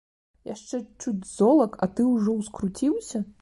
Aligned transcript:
Яшчэ 0.53 0.79
чуць 1.03 1.29
золак, 1.33 1.77
а 1.87 1.89
ты 2.01 2.07
ўжо 2.15 2.37
ўскруціўся? 2.41 3.25